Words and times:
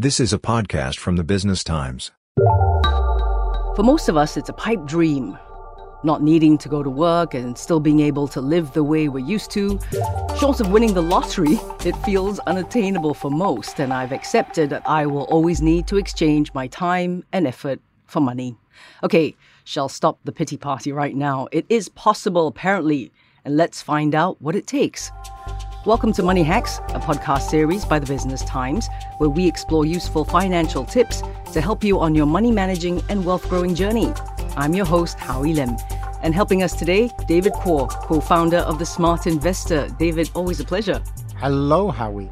This 0.00 0.20
is 0.20 0.32
a 0.32 0.38
podcast 0.38 0.96
from 0.98 1.16
the 1.16 1.24
Business 1.24 1.64
Times. 1.64 2.12
For 3.74 3.82
most 3.82 4.08
of 4.08 4.16
us, 4.16 4.36
it's 4.36 4.48
a 4.48 4.52
pipe 4.52 4.84
dream. 4.84 5.36
Not 6.04 6.22
needing 6.22 6.56
to 6.58 6.68
go 6.68 6.84
to 6.84 6.88
work 6.88 7.34
and 7.34 7.58
still 7.58 7.80
being 7.80 7.98
able 7.98 8.28
to 8.28 8.40
live 8.40 8.72
the 8.74 8.84
way 8.84 9.08
we're 9.08 9.26
used 9.26 9.50
to. 9.54 9.80
Short 10.38 10.60
of 10.60 10.70
winning 10.70 10.94
the 10.94 11.02
lottery, 11.02 11.58
it 11.84 11.96
feels 12.04 12.38
unattainable 12.46 13.12
for 13.12 13.28
most, 13.28 13.80
and 13.80 13.92
I've 13.92 14.12
accepted 14.12 14.70
that 14.70 14.88
I 14.88 15.04
will 15.04 15.24
always 15.24 15.60
need 15.60 15.88
to 15.88 15.96
exchange 15.96 16.54
my 16.54 16.68
time 16.68 17.24
and 17.32 17.44
effort 17.44 17.80
for 18.04 18.20
money. 18.20 18.56
Okay, 19.02 19.34
shall 19.64 19.88
stop 19.88 20.20
the 20.22 20.30
pity 20.30 20.56
party 20.56 20.92
right 20.92 21.16
now. 21.16 21.48
It 21.50 21.66
is 21.68 21.88
possible, 21.88 22.46
apparently, 22.46 23.10
and 23.44 23.56
let's 23.56 23.82
find 23.82 24.14
out 24.14 24.40
what 24.40 24.54
it 24.54 24.68
takes. 24.68 25.10
Welcome 25.88 26.12
to 26.12 26.22
Money 26.22 26.42
Hacks, 26.42 26.80
a 26.88 27.00
podcast 27.00 27.48
series 27.48 27.86
by 27.86 27.98
the 27.98 28.04
Business 28.04 28.44
Times, 28.44 28.90
where 29.16 29.30
we 29.30 29.46
explore 29.46 29.86
useful 29.86 30.22
financial 30.22 30.84
tips 30.84 31.22
to 31.54 31.62
help 31.62 31.82
you 31.82 31.98
on 31.98 32.14
your 32.14 32.26
money 32.26 32.52
managing 32.52 33.00
and 33.08 33.24
wealth 33.24 33.48
growing 33.48 33.74
journey. 33.74 34.12
I'm 34.54 34.74
your 34.74 34.84
host, 34.84 35.18
Howie 35.18 35.54
Lim. 35.54 35.78
And 36.22 36.34
helping 36.34 36.62
us 36.62 36.74
today, 36.74 37.10
David 37.26 37.54
Kuo, 37.54 37.88
co 37.88 38.20
founder 38.20 38.58
of 38.58 38.78
The 38.78 38.84
Smart 38.84 39.26
Investor. 39.26 39.88
David, 39.98 40.30
always 40.34 40.60
a 40.60 40.64
pleasure. 40.64 41.02
Hello, 41.36 41.90
Howie. 41.90 42.28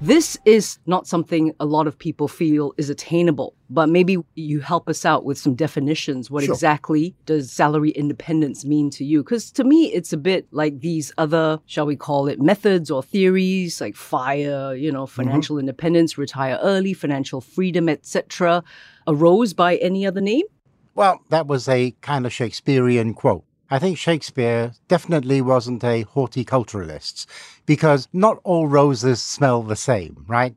This 0.00 0.38
is 0.44 0.78
not 0.86 1.08
something 1.08 1.52
a 1.58 1.66
lot 1.66 1.88
of 1.88 1.98
people 1.98 2.28
feel 2.28 2.72
is 2.76 2.88
attainable, 2.88 3.54
but 3.68 3.88
maybe 3.88 4.18
you 4.36 4.60
help 4.60 4.88
us 4.88 5.04
out 5.04 5.24
with 5.24 5.38
some 5.38 5.56
definitions. 5.56 6.30
What 6.30 6.44
Sure. 6.44 6.54
exactly 6.54 7.16
does 7.26 7.50
salary 7.50 7.90
independence 7.90 8.64
mean 8.64 8.90
to 8.90 9.04
you? 9.04 9.24
Because 9.24 9.50
to 9.52 9.64
me, 9.64 9.86
it's 9.92 10.12
a 10.12 10.16
bit 10.16 10.46
like 10.52 10.80
these 10.80 11.10
other, 11.18 11.58
shall 11.66 11.84
we 11.84 11.96
call 11.96 12.28
it, 12.28 12.40
methods 12.40 12.92
or 12.92 13.02
theories 13.02 13.80
like 13.80 13.96
FIRE, 13.96 14.76
you 14.76 14.92
know, 14.92 15.02
mm-hmm. 15.02 15.22
financial 15.22 15.58
independence, 15.58 16.16
retire 16.16 16.60
early, 16.62 16.94
financial 16.94 17.40
freedom, 17.40 17.88
etc. 17.88 18.62
Arose 19.08 19.52
by 19.52 19.76
any 19.76 20.06
other 20.06 20.20
name? 20.20 20.46
Well, 20.94 21.20
that 21.30 21.48
was 21.48 21.68
a 21.68 21.90
kind 22.02 22.24
of 22.24 22.32
Shakespearean 22.32 23.14
quote. 23.14 23.44
I 23.70 23.78
think 23.78 23.98
Shakespeare 23.98 24.72
definitely 24.88 25.42
wasn't 25.42 25.84
a 25.84 26.04
horticulturalist 26.04 27.26
because 27.66 28.08
not 28.14 28.40
all 28.42 28.66
roses 28.66 29.22
smell 29.22 29.62
the 29.62 29.76
same, 29.76 30.24
right? 30.26 30.56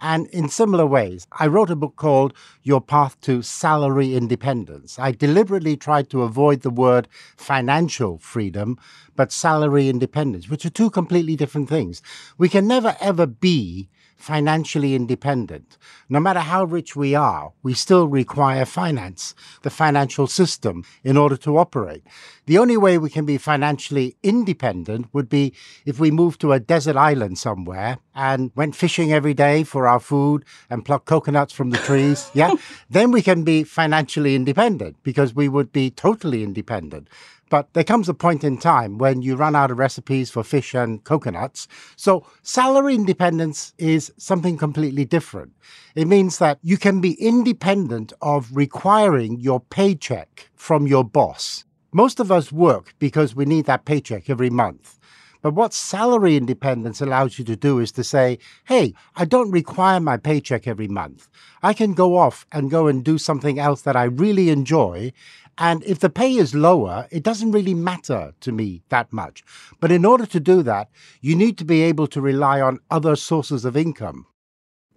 And 0.00 0.26
in 0.28 0.48
similar 0.48 0.86
ways, 0.86 1.26
I 1.32 1.48
wrote 1.48 1.68
a 1.68 1.76
book 1.76 1.96
called 1.96 2.32
Your 2.62 2.80
Path 2.80 3.20
to 3.22 3.42
Salary 3.42 4.14
Independence. 4.14 4.98
I 4.98 5.12
deliberately 5.12 5.76
tried 5.76 6.08
to 6.10 6.22
avoid 6.22 6.62
the 6.62 6.70
word 6.70 7.08
financial 7.36 8.16
freedom, 8.16 8.78
but 9.14 9.32
salary 9.32 9.90
independence, 9.90 10.48
which 10.48 10.64
are 10.64 10.70
two 10.70 10.88
completely 10.88 11.36
different 11.36 11.68
things. 11.68 12.00
We 12.38 12.48
can 12.48 12.66
never 12.66 12.96
ever 13.00 13.26
be 13.26 13.90
financially 14.16 14.94
independent. 14.94 15.76
No 16.08 16.20
matter 16.20 16.40
how 16.40 16.64
rich 16.64 16.96
we 16.96 17.14
are, 17.14 17.52
we 17.62 17.74
still 17.74 18.08
require 18.08 18.64
finance, 18.64 19.34
the 19.62 19.70
financial 19.70 20.26
system, 20.26 20.84
in 21.04 21.16
order 21.16 21.36
to 21.38 21.58
operate. 21.58 22.02
The 22.46 22.58
only 22.58 22.76
way 22.76 22.96
we 22.96 23.10
can 23.10 23.26
be 23.26 23.38
financially 23.38 24.16
independent 24.22 25.12
would 25.12 25.28
be 25.28 25.52
if 25.84 25.98
we 25.98 26.10
moved 26.10 26.40
to 26.40 26.52
a 26.52 26.60
desert 26.60 26.96
island 26.96 27.38
somewhere 27.38 27.98
and 28.14 28.50
went 28.54 28.76
fishing 28.76 29.12
every 29.12 29.34
day 29.34 29.64
for 29.64 29.86
our 29.86 30.00
food 30.00 30.44
and 30.70 30.84
plucked 30.84 31.06
coconuts 31.06 31.52
from 31.52 31.70
the 31.70 31.78
trees. 31.78 32.30
Yeah. 32.34 32.54
then 32.90 33.10
we 33.12 33.22
can 33.22 33.44
be 33.44 33.64
financially 33.64 34.34
independent 34.34 34.96
because 35.02 35.34
we 35.34 35.48
would 35.48 35.72
be 35.72 35.90
totally 35.90 36.42
independent. 36.42 37.08
But 37.48 37.72
there 37.74 37.84
comes 37.84 38.08
a 38.08 38.14
point 38.14 38.42
in 38.42 38.58
time 38.58 38.98
when 38.98 39.22
you 39.22 39.36
run 39.36 39.54
out 39.54 39.70
of 39.70 39.78
recipes 39.78 40.30
for 40.30 40.42
fish 40.42 40.74
and 40.74 41.02
coconuts. 41.04 41.68
So 41.94 42.26
salary 42.42 42.94
independence 42.94 43.72
is 43.78 44.12
something 44.16 44.56
completely 44.56 45.04
different. 45.04 45.52
It 45.94 46.08
means 46.08 46.38
that 46.38 46.58
you 46.62 46.76
can 46.76 47.00
be 47.00 47.12
independent 47.12 48.12
of 48.20 48.50
requiring 48.52 49.38
your 49.38 49.60
paycheck 49.60 50.50
from 50.54 50.86
your 50.86 51.04
boss. 51.04 51.64
Most 51.92 52.18
of 52.18 52.32
us 52.32 52.50
work 52.50 52.94
because 52.98 53.36
we 53.36 53.44
need 53.44 53.66
that 53.66 53.84
paycheck 53.84 54.28
every 54.28 54.50
month. 54.50 54.98
But 55.42 55.54
what 55.54 55.72
salary 55.74 56.36
independence 56.36 57.00
allows 57.00 57.38
you 57.38 57.44
to 57.46 57.56
do 57.56 57.78
is 57.78 57.92
to 57.92 58.04
say, 58.04 58.38
hey, 58.64 58.94
I 59.16 59.24
don't 59.24 59.50
require 59.50 60.00
my 60.00 60.16
paycheck 60.16 60.66
every 60.66 60.88
month. 60.88 61.28
I 61.62 61.72
can 61.72 61.94
go 61.94 62.16
off 62.16 62.46
and 62.52 62.70
go 62.70 62.86
and 62.86 63.04
do 63.04 63.18
something 63.18 63.58
else 63.58 63.82
that 63.82 63.96
I 63.96 64.04
really 64.04 64.50
enjoy. 64.50 65.12
And 65.58 65.82
if 65.84 66.00
the 66.00 66.10
pay 66.10 66.34
is 66.34 66.54
lower, 66.54 67.06
it 67.10 67.22
doesn't 67.22 67.52
really 67.52 67.74
matter 67.74 68.34
to 68.40 68.52
me 68.52 68.82
that 68.90 69.12
much. 69.12 69.42
But 69.80 69.90
in 69.90 70.04
order 70.04 70.26
to 70.26 70.40
do 70.40 70.62
that, 70.64 70.88
you 71.20 71.34
need 71.34 71.56
to 71.58 71.64
be 71.64 71.82
able 71.82 72.06
to 72.08 72.20
rely 72.20 72.60
on 72.60 72.78
other 72.90 73.16
sources 73.16 73.64
of 73.64 73.76
income. 73.76 74.26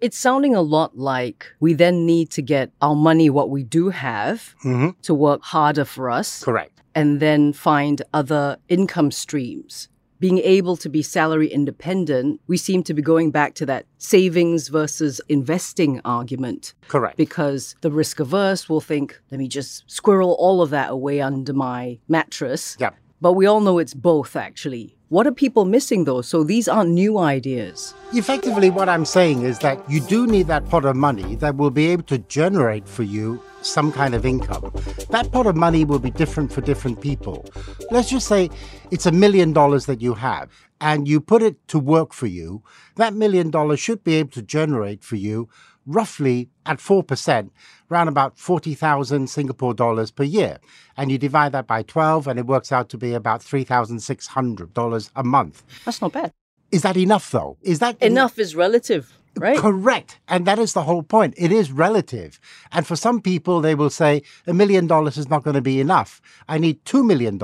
It's 0.00 0.16
sounding 0.18 0.54
a 0.54 0.62
lot 0.62 0.96
like 0.96 1.46
we 1.60 1.74
then 1.74 2.06
need 2.06 2.30
to 2.30 2.40
get 2.42 2.72
our 2.80 2.94
money, 2.94 3.28
what 3.30 3.50
we 3.50 3.62
do 3.62 3.90
have, 3.90 4.54
Mm-hmm. 4.64 4.90
to 5.02 5.12
work 5.14 5.42
harder 5.42 5.84
for 5.84 6.10
us. 6.10 6.42
Correct. 6.42 6.72
and 6.92 7.20
then 7.20 7.52
find 7.52 8.02
other 8.12 8.56
income 8.68 9.12
streams. 9.12 9.88
Being 10.20 10.38
able 10.38 10.76
to 10.76 10.88
be 10.90 11.02
salary 11.02 11.48
independent, 11.48 12.40
we 12.46 12.58
seem 12.58 12.82
to 12.84 12.94
be 12.94 13.00
going 13.00 13.30
back 13.30 13.54
to 13.54 13.66
that 13.66 13.86
savings 13.96 14.68
versus 14.68 15.20
investing 15.30 16.00
argument 16.04 16.74
Correct. 16.88 17.16
because 17.16 17.74
the 17.80 17.90
risk 17.90 18.20
averse 18.20 18.68
will 18.68 18.82
think, 18.82 19.18
let 19.30 19.38
me 19.38 19.48
just 19.48 19.90
squirrel 19.90 20.36
all 20.38 20.60
of 20.60 20.68
that 20.70 20.90
away 20.90 21.22
under 21.22 21.54
my 21.54 21.98
mattress. 22.06 22.76
Yeah. 22.78 22.90
But 23.22 23.32
we 23.32 23.46
all 23.46 23.60
know 23.60 23.78
it's 23.78 23.94
both 23.94 24.36
actually. 24.36 24.94
What 25.10 25.26
are 25.26 25.32
people 25.32 25.64
missing 25.64 26.04
though? 26.04 26.22
So 26.22 26.44
these 26.44 26.68
aren't 26.68 26.92
new 26.92 27.18
ideas. 27.18 27.94
Effectively, 28.12 28.70
what 28.70 28.88
I'm 28.88 29.04
saying 29.04 29.42
is 29.42 29.58
that 29.58 29.82
you 29.90 30.00
do 30.00 30.24
need 30.24 30.46
that 30.46 30.68
pot 30.68 30.84
of 30.84 30.94
money 30.94 31.34
that 31.42 31.56
will 31.56 31.72
be 31.72 31.88
able 31.88 32.04
to 32.04 32.18
generate 32.18 32.86
for 32.86 33.02
you 33.02 33.42
some 33.60 33.90
kind 33.90 34.14
of 34.14 34.24
income. 34.24 34.70
That 35.08 35.32
pot 35.32 35.48
of 35.48 35.56
money 35.56 35.84
will 35.84 35.98
be 35.98 36.12
different 36.12 36.52
for 36.52 36.60
different 36.60 37.00
people. 37.00 37.44
Let's 37.90 38.08
just 38.08 38.28
say 38.28 38.50
it's 38.92 39.04
a 39.04 39.10
million 39.10 39.52
dollars 39.52 39.86
that 39.86 40.00
you 40.00 40.14
have 40.14 40.48
and 40.80 41.08
you 41.08 41.20
put 41.20 41.42
it 41.42 41.56
to 41.66 41.80
work 41.80 42.12
for 42.12 42.28
you. 42.28 42.62
That 42.94 43.12
million 43.12 43.50
dollars 43.50 43.80
should 43.80 44.04
be 44.04 44.14
able 44.14 44.30
to 44.30 44.42
generate 44.42 45.02
for 45.02 45.16
you 45.16 45.48
roughly 45.86 46.48
at 46.66 46.78
4%, 46.78 47.50
around 47.90 48.08
about 48.08 48.38
40,000 48.38 49.28
Singapore 49.28 49.74
dollars 49.74 50.10
per 50.10 50.22
year. 50.24 50.58
And 50.96 51.10
you 51.10 51.18
divide 51.18 51.52
that 51.52 51.66
by 51.66 51.82
12 51.82 52.26
and 52.28 52.38
it 52.38 52.46
works 52.46 52.72
out 52.72 52.88
to 52.90 52.98
be 52.98 53.14
about 53.14 53.40
$3,600 53.40 55.10
a 55.16 55.24
month. 55.24 55.62
That's 55.84 56.00
not 56.00 56.12
bad. 56.12 56.32
Is 56.70 56.82
that 56.82 56.96
enough 56.96 57.30
though? 57.30 57.56
Is 57.62 57.80
that 57.80 58.00
Enough 58.00 58.38
is 58.38 58.54
relative, 58.54 59.18
right? 59.36 59.56
Correct. 59.58 60.18
And 60.28 60.46
that 60.46 60.58
is 60.58 60.72
the 60.72 60.82
whole 60.82 61.02
point. 61.02 61.34
It 61.36 61.52
is 61.52 61.72
relative. 61.72 62.40
And 62.72 62.86
for 62.86 62.96
some 62.96 63.20
people, 63.20 63.60
they 63.60 63.74
will 63.74 63.90
say 63.90 64.22
a 64.46 64.54
million 64.54 64.86
dollars 64.86 65.16
is 65.16 65.28
not 65.28 65.42
going 65.42 65.54
to 65.54 65.60
be 65.60 65.80
enough. 65.80 66.20
I 66.48 66.58
need 66.58 66.84
$2 66.84 67.04
million, 67.04 67.38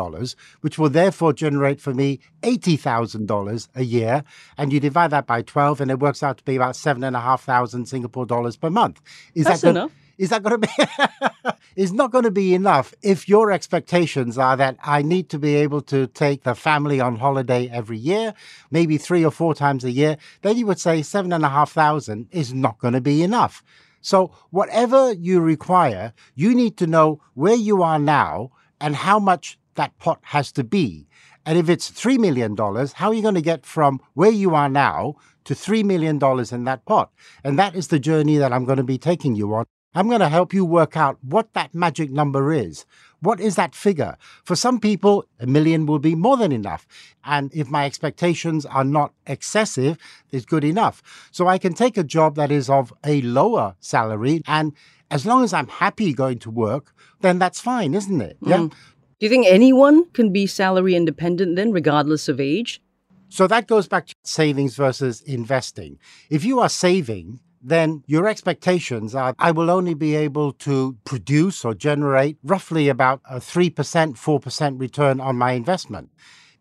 which 0.61 0.79
will 0.79 0.91
therefore 0.91 1.33
generate 1.33 1.81
for 1.81 1.95
me 1.95 2.21
$80,000 2.43 3.69
a 3.75 3.85
year. 3.85 4.25
And 4.59 4.73
you 4.73 4.81
divide 4.81 5.11
that 5.11 5.27
by 5.27 5.43
12, 5.43 5.81
and 5.81 5.91
it 5.91 6.01
works 6.01 6.23
out 6.23 6.39
to 6.39 6.45
be 6.45 6.57
about 6.57 6.77
7,500 6.77 7.89
Singapore 7.89 8.27
dollars 8.27 8.57
per 8.57 8.71
month. 8.71 9.01
Is 9.35 9.47
That's 9.47 9.63
that 9.63 9.71
enough. 9.71 9.93
Is 10.19 10.31
that 10.31 10.43
going 10.43 10.61
to 10.61 10.67
be? 10.67 11.53
is 11.76 11.92
not 11.92 12.10
going 12.10 12.25
to 12.25 12.31
be 12.31 12.54
enough 12.54 12.94
if 13.03 13.28
your 13.28 13.53
expectations 13.53 14.38
are 14.38 14.56
that 14.56 14.76
I 14.82 15.03
need 15.03 15.28
to 15.31 15.38
be 15.38 15.54
able 15.56 15.82
to 15.82 16.06
take 16.09 16.42
the 16.42 16.54
family 16.54 17.00
on 17.00 17.16
holiday 17.16 17.69
every 17.69 17.98
year, 17.98 18.34
maybe 18.70 18.97
three 18.98 19.25
or 19.25 19.31
four 19.31 19.54
times 19.54 19.84
a 19.84 19.91
year. 19.91 20.16
Then 20.42 20.56
you 20.56 20.66
would 20.66 20.81
say 20.81 21.03
seven 21.03 21.32
and 21.32 21.44
a 21.44 21.50
half 21.50 21.72
thousand 21.72 22.28
is 22.31 22.54
not 22.54 22.78
going 22.78 22.94
to 22.94 23.00
be 23.00 23.22
enough. 23.22 23.62
So 24.00 24.32
whatever 24.50 25.12
you 25.12 25.41
require, 25.41 26.12
you 26.34 26.54
need 26.54 26.76
to 26.78 26.87
know 26.87 27.20
where 27.34 27.56
you 27.56 27.82
are 27.82 27.98
now 27.98 28.50
and 28.81 28.97
how 28.97 29.19
much 29.19 29.58
that 29.75 29.98
pot 29.98 30.20
has 30.22 30.53
to 30.53 30.64
be. 30.64 31.06
And 31.44 31.58
if 31.58 31.69
it's 31.69 31.91
$3 31.91 32.19
million, 32.19 32.56
how 32.56 33.08
are 33.08 33.14
you 33.14 33.22
going 33.22 33.34
to 33.34 33.43
get 33.43 33.64
from 33.64 34.00
where 34.14 34.31
you 34.31 34.54
are 34.54 34.69
now 34.69 35.14
to 35.44 35.54
$3 35.54 35.84
million 35.84 36.16
in 36.53 36.64
that 36.64 36.84
pot? 36.87 37.12
And 37.44 37.58
that 37.58 37.76
is 37.76 37.88
the 37.88 38.00
journey 38.00 38.37
that 38.38 38.53
I'm 38.53 38.64
going 38.64 38.78
to 38.78 38.84
be 38.84 38.98
taking 38.98 39.37
you 39.37 39.54
on. 39.54 39.67
I'm 39.96 40.08
going 40.08 40.20
to 40.20 40.28
help 40.28 40.52
you 40.52 40.66
work 40.66 40.94
out 40.94 41.16
what 41.22 41.54
that 41.54 41.75
magic 41.75 42.10
number 42.10 42.52
is. 42.52 42.84
What 43.20 43.40
is 43.40 43.56
that 43.56 43.75
figure? 43.75 44.19
For 44.44 44.54
some 44.54 44.78
people, 44.78 45.25
a 45.40 45.46
million 45.46 45.87
will 45.87 45.98
be 45.98 46.14
more 46.14 46.37
than 46.37 46.52
enough. 46.52 46.87
And 47.25 47.50
if 47.54 47.70
my 47.70 47.87
expectations 47.87 48.66
are 48.66 48.84
not 48.84 49.14
excessive, 49.26 49.96
it's 50.31 50.44
good 50.44 50.64
enough. 50.64 51.02
So 51.31 51.46
I 51.46 51.56
can 51.56 51.72
take 51.72 51.96
a 51.96 52.04
job 52.04 52.34
that 52.37 52.52
is 52.52 52.69
of 52.69 52.93
a 53.04 53.22
lower 53.22 53.75
salary. 53.81 54.43
And 54.46 54.75
as 55.10 55.25
long 55.25 55.43
as 55.43 55.54
I'm 55.54 55.69
happy 55.69 56.12
going 56.12 56.40
to 56.40 56.50
work, 56.50 56.94
then 57.22 57.38
that's 57.38 57.58
fine, 57.58 57.94
isn't 57.94 58.20
it? 58.20 58.37
Yeah. 58.43 58.58
Mm. 58.58 58.70
Do 58.70 59.25
you 59.25 59.31
think 59.31 59.46
anyone 59.46 60.10
can 60.10 60.31
be 60.31 60.46
salary 60.46 60.94
independent 60.94 61.56
then, 61.56 61.72
regardless 61.72 62.28
of 62.28 62.38
age? 62.38 62.82
So 63.31 63.46
that 63.46 63.66
goes 63.66 63.88
back 63.88 64.08
to 64.08 64.14
savings 64.25 64.76
versus 64.76 65.22
investing. 65.22 65.98
If 66.28 66.44
you 66.44 66.60
are 66.60 66.69
saving, 66.69 67.40
then 67.67 68.05
your 68.07 68.29
expectations 68.29 69.15
are 69.15 69.35
I 69.41 69.51
will 69.51 69.71
only 69.71 69.95
be 69.95 70.15
able 70.15 70.53
to 70.53 70.97
produce 71.05 71.65
or 71.65 71.75
generate 71.75 72.39
roughly 72.45 72.89
about 72.89 73.21
a 73.29 73.37
3%, 73.37 73.73
4% 73.75 74.81
return 74.81 75.21
on 75.21 75.37
my 75.37 75.53
investment. 75.53 76.11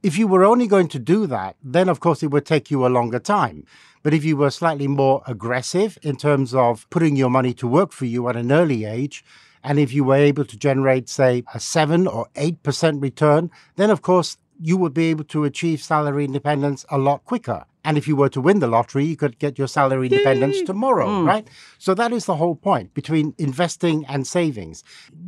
If 0.02 0.18
you 0.18 0.28
were 0.28 0.44
only 0.44 0.66
going 0.66 0.88
to 0.90 1.00
do 1.00 1.28
that, 1.28 1.58
then 1.64 1.90
of 1.90 2.00
course 2.00 2.24
it 2.24 2.32
would 2.32 2.46
take 2.46 2.72
you 2.72 2.86
a 2.86 2.96
longer 2.98 3.20
time. 3.20 3.66
But 4.02 4.16
if 4.16 4.26
you 4.26 4.36
were 4.36 4.50
slightly 4.50 4.88
more 4.88 5.22
aggressive 5.28 5.98
in 6.02 6.16
terms 6.16 6.56
of 6.56 6.90
putting 6.90 7.16
your 7.16 7.30
money 7.30 7.54
to 7.56 7.68
work 7.68 7.92
for 7.92 8.06
you 8.06 8.28
at 8.28 8.36
an 8.36 8.52
early 8.52 8.86
age, 8.86 9.24
and 9.64 9.80
if 9.80 9.94
you 9.94 10.04
were 10.04 10.16
able 10.16 10.46
to 10.46 10.58
generate, 10.58 11.10
say, 11.10 11.44
a 11.54 11.60
7 11.60 12.08
or 12.08 12.28
8% 12.36 13.02
return, 13.02 13.52
then 13.76 13.90
of 13.90 14.02
course 14.02 14.38
you 14.60 14.78
would 14.78 14.94
be 14.94 15.06
able 15.06 15.24
to 15.26 15.44
achieve 15.44 15.82
salary 15.82 16.26
independence 16.26 16.86
a 16.90 16.98
lot 16.98 17.26
quicker. 17.26 17.66
And 17.86 17.98
if 17.98 18.08
you 18.08 18.16
were 18.16 18.30
to 18.30 18.42
win 18.42 18.60
the 18.60 18.68
lottery, 18.68 19.06
you 19.06 19.16
could 19.16 19.38
get 19.38 19.60
your 19.60 19.68
salary 19.68 20.08
independence 20.08 20.62
tomorrow, 20.64 21.08
mm. 21.08 21.26
right? 21.26 21.48
So 21.78 21.94
that 21.94 22.12
is 22.12 22.26
the 22.26 22.36
whole 22.36 22.56
point 22.56 22.96
between 22.96 23.36
investing 23.38 24.06
and 24.08 24.26
savings. 24.26 24.84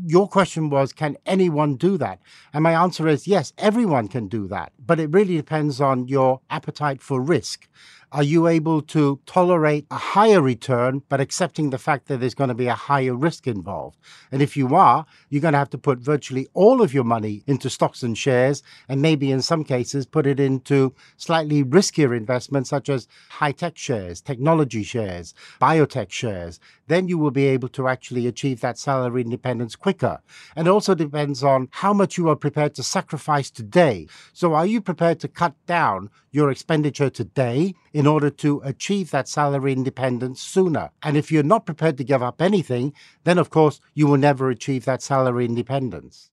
Your 0.06 0.27
question 0.27 0.71
was, 0.71 0.92
can 0.92 1.18
anyone 1.27 1.75
do 1.75 1.98
that? 2.00 2.19
And 2.54 2.63
my 2.63 2.74
answer 2.74 3.07
is 3.07 3.27
yes, 3.27 3.54
everyone 3.59 4.07
can 4.07 4.27
do 4.27 4.48
that. 4.48 4.74
But 4.83 5.00
it 5.00 5.13
really 5.13 5.38
depends 5.38 5.80
on 5.80 6.07
your 6.07 6.42
appetite 6.50 7.04
for 7.04 7.21
risk. 7.21 7.68
Are 8.09 8.24
you 8.24 8.48
able 8.48 8.81
to 8.83 9.19
tolerate 9.25 9.86
a 9.92 9.98
higher 9.98 10.42
return, 10.42 11.04
but 11.09 11.19
accepting 11.19 11.69
the 11.69 11.77
fact 11.77 12.07
that 12.07 12.21
there's 12.21 12.33
going 12.33 12.48
to 12.48 12.56
be 12.56 12.68
a 12.68 12.74
higher 12.74 13.13
risk 13.13 13.48
involved? 13.48 13.98
And 14.31 14.42
if 14.42 14.56
you 14.56 14.75
are, 14.75 15.06
you're 15.30 15.42
going 15.42 15.51
to 15.51 15.57
have 15.57 15.69
to 15.71 15.77
put 15.77 16.00
virtually 16.00 16.48
all 16.54 16.81
of 16.81 16.94
your 16.94 17.04
money 17.04 17.44
into 17.48 17.69
stocks 17.69 18.04
and 18.04 18.18
shares, 18.18 18.63
and 18.88 19.01
maybe 19.01 19.30
in 19.30 19.42
some 19.42 19.65
cases 19.65 20.06
put 20.06 20.25
it 20.25 20.39
into 20.39 20.95
slightly 21.18 21.65
riskier 21.65 22.15
investments 22.15 22.47
such 22.68 22.90
as 22.90 23.08
high 23.30 23.52
tech 23.52 23.78
shares, 23.78 24.22
technology 24.22 24.84
shares, 24.84 25.34
biotech 25.62 26.12
shares. 26.12 26.60
Then 26.88 27.08
you 27.08 27.18
will 27.18 27.32
be 27.32 27.46
able 27.46 27.70
to 27.70 27.88
actually 27.88 28.28
achieve 28.28 28.62
that 28.62 28.78
salary 28.78 29.22
independence 29.22 29.76
quicker. 29.76 30.20
And 30.56 30.68
it 30.68 30.72
also 30.72 30.96
depends 30.96 31.44
on 31.44 31.70
how 31.72 31.94
much 31.94 32.18
you 32.18 32.30
are 32.30 32.36
prepared 32.36 32.76
to 32.76 32.84
sacrifice 32.84 33.50
today. 33.50 34.08
So, 34.34 34.54
are 34.54 34.66
you 34.66 34.82
prepared 34.82 35.20
to 35.22 35.28
cut 35.28 35.54
down 35.66 36.10
your 36.38 36.52
expenditure 36.52 37.10
today 37.10 37.74
in 37.94 38.06
order 38.06 38.30
to 38.30 38.62
achieve 38.64 39.10
that 39.10 39.28
salary 39.28 39.74
independence 39.74 40.40
sooner. 40.40 40.92
And 41.02 41.18
if 41.18 41.32
you're 41.32 41.42
not 41.42 41.66
prepared 41.66 41.98
to 41.98 42.04
give 42.04 42.22
up 42.22 42.42
anything, 42.42 42.94
then 43.24 43.40
of 43.40 43.50
course 43.50 43.80
you 43.96 44.06
will 44.06 44.18
never 44.18 44.50
achieve 44.50 44.86
that 44.86 45.02
salary 45.02 45.46
independence. 45.46 46.30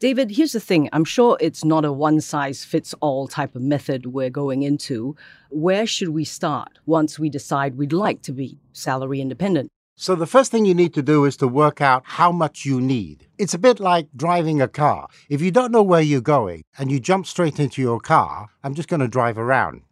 David, 0.00 0.30
here's 0.30 0.52
the 0.52 0.60
thing. 0.60 0.88
I'm 0.94 1.04
sure 1.04 1.36
it's 1.42 1.62
not 1.62 1.84
a 1.84 1.92
one 1.92 2.22
size 2.22 2.64
fits 2.64 2.94
all 3.02 3.28
type 3.28 3.54
of 3.54 3.60
method 3.60 4.06
we're 4.06 4.30
going 4.30 4.62
into. 4.62 5.14
Where 5.50 5.86
should 5.86 6.08
we 6.08 6.24
start 6.24 6.78
once 6.86 7.18
we 7.18 7.28
decide 7.28 7.74
we'd 7.74 7.92
like 7.92 8.22
to 8.22 8.32
be 8.32 8.58
salary 8.72 9.20
independent? 9.20 9.68
So 9.96 10.14
the 10.14 10.26
first 10.26 10.50
thing 10.50 10.64
you 10.64 10.72
need 10.72 10.94
to 10.94 11.02
do 11.02 11.26
is 11.26 11.36
to 11.36 11.46
work 11.46 11.82
out 11.82 12.02
how 12.06 12.32
much 12.32 12.64
you 12.64 12.80
need. 12.80 13.26
It's 13.36 13.52
a 13.52 13.58
bit 13.58 13.78
like 13.78 14.08
driving 14.16 14.62
a 14.62 14.68
car. 14.68 15.06
If 15.28 15.42
you 15.42 15.50
don't 15.50 15.70
know 15.70 15.82
where 15.82 16.00
you're 16.00 16.22
going 16.22 16.62
and 16.78 16.90
you 16.90 16.98
jump 16.98 17.26
straight 17.26 17.60
into 17.60 17.82
your 17.82 18.00
car, 18.00 18.48
I'm 18.64 18.72
just 18.72 18.88
going 18.88 19.00
to 19.00 19.08
drive 19.08 19.36
around. 19.36 19.82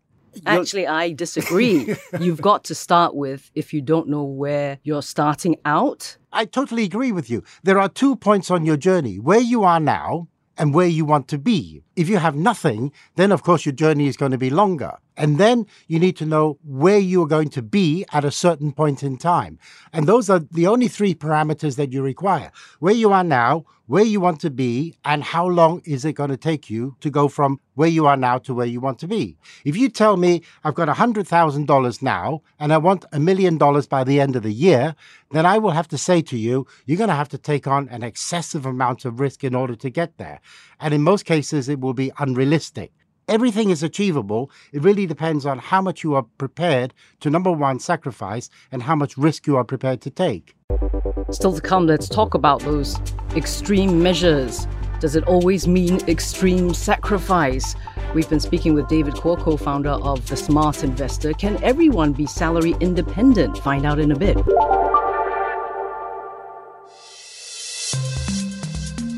Actually, 0.46 0.86
I 0.86 1.12
disagree. 1.12 1.94
You've 2.20 2.40
got 2.40 2.64
to 2.64 2.74
start 2.74 3.14
with 3.14 3.50
if 3.54 3.72
you 3.72 3.80
don't 3.80 4.08
know 4.08 4.24
where 4.24 4.78
you're 4.82 5.02
starting 5.02 5.56
out. 5.64 6.16
I 6.32 6.44
totally 6.44 6.84
agree 6.84 7.12
with 7.12 7.30
you. 7.30 7.42
There 7.62 7.78
are 7.78 7.88
two 7.88 8.16
points 8.16 8.50
on 8.50 8.64
your 8.64 8.76
journey 8.76 9.18
where 9.18 9.40
you 9.40 9.64
are 9.64 9.80
now 9.80 10.28
and 10.56 10.74
where 10.74 10.86
you 10.86 11.04
want 11.04 11.28
to 11.28 11.38
be. 11.38 11.82
If 11.98 12.08
you 12.08 12.18
have 12.18 12.36
nothing, 12.36 12.92
then 13.16 13.32
of 13.32 13.42
course 13.42 13.66
your 13.66 13.72
journey 13.72 14.06
is 14.06 14.16
going 14.16 14.30
to 14.30 14.38
be 14.38 14.50
longer. 14.50 14.98
And 15.16 15.36
then 15.36 15.66
you 15.88 15.98
need 15.98 16.16
to 16.18 16.24
know 16.26 16.58
where 16.62 16.98
you 16.98 17.20
are 17.24 17.26
going 17.26 17.48
to 17.50 17.60
be 17.60 18.06
at 18.12 18.24
a 18.24 18.30
certain 18.30 18.70
point 18.72 19.02
in 19.02 19.18
time. 19.18 19.58
And 19.92 20.06
those 20.06 20.30
are 20.30 20.38
the 20.38 20.68
only 20.68 20.86
three 20.86 21.12
parameters 21.12 21.74
that 21.74 21.92
you 21.92 22.02
require 22.02 22.52
where 22.78 22.94
you 22.94 23.12
are 23.12 23.24
now, 23.24 23.64
where 23.86 24.04
you 24.04 24.20
want 24.20 24.40
to 24.42 24.50
be, 24.50 24.94
and 25.04 25.24
how 25.24 25.46
long 25.46 25.82
is 25.84 26.04
it 26.04 26.12
going 26.12 26.30
to 26.30 26.36
take 26.36 26.70
you 26.70 26.94
to 27.00 27.10
go 27.10 27.26
from 27.26 27.58
where 27.74 27.88
you 27.88 28.06
are 28.06 28.16
now 28.16 28.38
to 28.38 28.52
where 28.52 28.66
you 28.66 28.80
want 28.80 28.98
to 28.98 29.06
be. 29.06 29.36
If 29.64 29.76
you 29.76 29.88
tell 29.88 30.16
me 30.16 30.42
I've 30.64 30.74
got 30.74 30.88
$100,000 30.88 32.02
now 32.02 32.42
and 32.58 32.72
I 32.72 32.78
want 32.78 33.04
a 33.12 33.20
million 33.20 33.56
dollars 33.56 33.86
by 33.86 34.02
the 34.02 34.20
end 34.20 34.34
of 34.34 34.42
the 34.42 34.52
year, 34.52 34.96
then 35.30 35.46
I 35.46 35.58
will 35.58 35.70
have 35.70 35.86
to 35.88 35.98
say 35.98 36.20
to 36.22 36.36
you, 36.36 36.66
you're 36.86 36.98
going 36.98 37.08
to 37.08 37.14
have 37.14 37.28
to 37.28 37.38
take 37.38 37.68
on 37.68 37.88
an 37.88 38.02
excessive 38.02 38.66
amount 38.66 39.04
of 39.04 39.20
risk 39.20 39.44
in 39.44 39.54
order 39.54 39.76
to 39.76 39.90
get 39.90 40.18
there. 40.18 40.40
And 40.80 40.92
in 40.92 41.02
most 41.02 41.24
cases, 41.24 41.68
it 41.68 41.80
will 41.80 41.87
be 41.94 42.12
unrealistic 42.18 42.92
everything 43.28 43.70
is 43.70 43.82
achievable. 43.82 44.50
It 44.72 44.82
really 44.82 45.06
depends 45.06 45.46
on 45.46 45.58
how 45.58 45.82
much 45.82 46.02
you 46.02 46.14
are 46.14 46.24
prepared 46.38 46.94
to, 47.20 47.30
number 47.30 47.52
one, 47.52 47.78
sacrifice 47.78 48.48
and 48.72 48.82
how 48.82 48.96
much 48.96 49.16
risk 49.16 49.46
you 49.46 49.56
are 49.56 49.64
prepared 49.64 50.00
to 50.02 50.10
take. 50.10 50.54
Still 51.30 51.52
to 51.52 51.60
come, 51.60 51.86
let's 51.86 52.08
talk 52.08 52.34
about 52.34 52.60
those 52.62 52.98
extreme 53.36 54.02
measures. 54.02 54.66
Does 55.00 55.14
it 55.14 55.24
always 55.24 55.68
mean 55.68 56.00
extreme 56.08 56.74
sacrifice? 56.74 57.76
We've 58.14 58.28
been 58.28 58.40
speaking 58.40 58.74
with 58.74 58.88
David 58.88 59.14
Kuo, 59.14 59.38
co 59.38 59.56
founder 59.56 59.90
of 59.90 60.26
The 60.26 60.36
Smart 60.36 60.82
Investor. 60.82 61.34
Can 61.34 61.62
everyone 61.62 62.12
be 62.12 62.26
salary 62.26 62.74
independent? 62.80 63.58
Find 63.58 63.86
out 63.86 64.00
in 64.00 64.10
a 64.10 64.16
bit. 64.16 64.38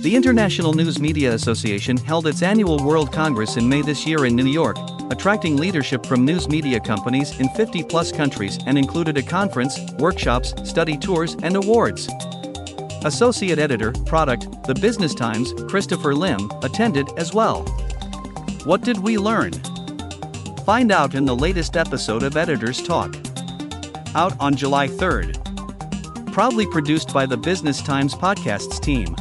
The 0.00 0.16
International 0.16 0.72
News 0.72 0.98
Media 0.98 1.34
Association 1.34 1.98
held 1.98 2.26
its 2.26 2.40
annual 2.40 2.82
World 2.82 3.12
Congress 3.12 3.58
in 3.58 3.68
May 3.68 3.82
this 3.82 4.06
year 4.06 4.24
in 4.24 4.34
New 4.34 4.46
York, 4.46 4.78
attracting 5.10 5.58
leadership 5.58 6.06
from 6.06 6.24
news 6.24 6.48
media 6.48 6.80
companies 6.80 7.38
in 7.38 7.50
50 7.50 7.82
plus 7.82 8.10
countries 8.10 8.58
and 8.64 8.78
included 8.78 9.18
a 9.18 9.22
conference, 9.22 9.78
workshops, 9.98 10.54
study 10.64 10.96
tours, 10.96 11.36
and 11.42 11.54
awards. 11.54 12.08
Associate 13.04 13.58
Editor, 13.58 13.92
Product, 14.06 14.46
The 14.62 14.74
Business 14.74 15.14
Times, 15.14 15.52
Christopher 15.68 16.14
Lim, 16.14 16.50
attended 16.62 17.10
as 17.18 17.34
well. 17.34 17.64
What 18.64 18.80
did 18.80 18.96
we 19.00 19.18
learn? 19.18 19.52
Find 20.64 20.92
out 20.92 21.14
in 21.14 21.26
the 21.26 21.36
latest 21.36 21.76
episode 21.76 22.22
of 22.22 22.38
Editor's 22.38 22.80
Talk. 22.80 23.14
Out 24.14 24.32
on 24.40 24.56
July 24.56 24.88
3rd. 24.88 26.32
Proudly 26.32 26.66
produced 26.68 27.12
by 27.12 27.26
the 27.26 27.36
Business 27.36 27.82
Times 27.82 28.14
Podcasts 28.14 28.80
team. 28.80 29.14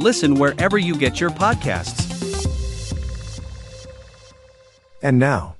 Listen 0.00 0.36
wherever 0.36 0.78
you 0.78 0.96
get 0.96 1.20
your 1.20 1.28
podcasts. 1.28 2.08
And 5.02 5.18
now, 5.18 5.56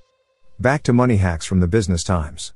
back 0.58 0.82
to 0.84 0.94
money 0.94 1.16
hacks 1.16 1.44
from 1.44 1.60
the 1.60 1.68
Business 1.68 2.02
Times. 2.02 2.54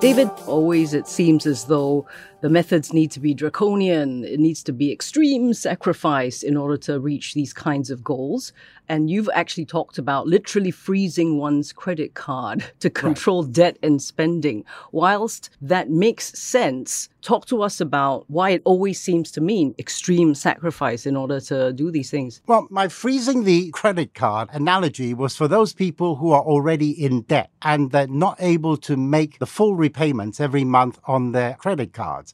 David, 0.00 0.30
always 0.46 0.94
it 0.94 1.06
seems 1.06 1.44
as 1.44 1.64
though 1.64 2.06
the 2.44 2.50
methods 2.50 2.92
need 2.92 3.10
to 3.10 3.20
be 3.20 3.32
draconian. 3.32 4.22
It 4.22 4.38
needs 4.38 4.62
to 4.64 4.72
be 4.74 4.92
extreme 4.92 5.54
sacrifice 5.54 6.42
in 6.42 6.58
order 6.58 6.76
to 6.76 7.00
reach 7.00 7.32
these 7.32 7.54
kinds 7.54 7.88
of 7.90 8.04
goals. 8.04 8.52
And 8.86 9.08
you've 9.08 9.30
actually 9.32 9.64
talked 9.64 9.96
about 9.96 10.26
literally 10.26 10.70
freezing 10.70 11.38
one's 11.38 11.72
credit 11.72 12.12
card 12.12 12.62
to 12.80 12.90
control 12.90 13.44
right. 13.44 13.52
debt 13.52 13.78
and 13.82 14.02
spending. 14.02 14.66
Whilst 14.92 15.48
that 15.62 15.88
makes 15.88 16.38
sense, 16.38 17.08
talk 17.22 17.46
to 17.46 17.62
us 17.62 17.80
about 17.80 18.26
why 18.28 18.50
it 18.50 18.62
always 18.66 19.00
seems 19.00 19.30
to 19.32 19.40
mean 19.40 19.74
extreme 19.78 20.34
sacrifice 20.34 21.06
in 21.06 21.16
order 21.16 21.40
to 21.40 21.72
do 21.72 21.90
these 21.90 22.10
things. 22.10 22.42
Well, 22.46 22.66
my 22.70 22.88
freezing 22.88 23.44
the 23.44 23.70
credit 23.70 24.12
card 24.12 24.50
analogy 24.52 25.14
was 25.14 25.34
for 25.34 25.48
those 25.48 25.72
people 25.72 26.16
who 26.16 26.32
are 26.32 26.42
already 26.42 26.90
in 26.90 27.22
debt 27.22 27.50
and 27.62 27.90
they're 27.90 28.06
not 28.06 28.36
able 28.38 28.76
to 28.76 28.98
make 28.98 29.38
the 29.38 29.46
full 29.46 29.74
repayments 29.74 30.40
every 30.40 30.64
month 30.64 30.98
on 31.06 31.32
their 31.32 31.54
credit 31.54 31.94
cards. 31.94 32.33